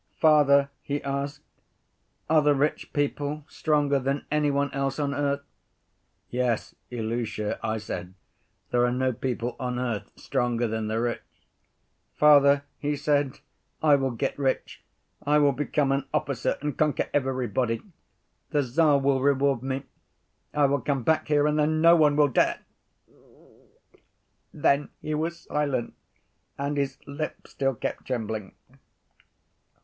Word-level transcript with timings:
'Father,' 0.19 0.71
he 0.81 0.99
asked, 1.03 1.43
'are 2.27 2.41
the 2.41 2.55
rich 2.55 2.91
people 2.91 3.45
stronger 3.47 3.99
than 3.99 4.25
any 4.31 4.49
one 4.49 4.73
else 4.73 4.97
on 4.97 5.13
earth?' 5.13 5.43
'Yes, 6.31 6.73
Ilusha,' 6.89 7.59
I 7.61 7.77
said, 7.77 8.15
'there 8.71 8.83
are 8.83 8.91
no 8.91 9.13
people 9.13 9.55
on 9.59 9.77
earth 9.77 10.09
stronger 10.15 10.67
than 10.67 10.87
the 10.87 10.99
rich.' 10.99 11.21
'Father,' 12.15 12.63
he 12.79 12.95
said, 12.95 13.41
'I 13.83 13.97
will 13.97 14.09
get 14.09 14.39
rich, 14.39 14.83
I 15.23 15.37
will 15.37 15.51
become 15.51 15.91
an 15.91 16.07
officer 16.15 16.57
and 16.61 16.75
conquer 16.75 17.07
everybody. 17.13 17.83
The 18.49 18.63
Tsar 18.63 18.97
will 18.97 19.21
reward 19.21 19.61
me, 19.61 19.83
I 20.51 20.65
will 20.65 20.81
come 20.81 21.03
back 21.03 21.27
here 21.27 21.45
and 21.45 21.59
then 21.59 21.79
no 21.79 21.95
one 21.95 22.15
will 22.15 22.27
dare—' 22.27 22.61
Then 24.51 24.89
he 24.99 25.13
was 25.13 25.41
silent 25.41 25.93
and 26.57 26.75
his 26.75 26.97
lips 27.05 27.51
still 27.51 27.75
kept 27.75 28.05
trembling. 28.07 28.55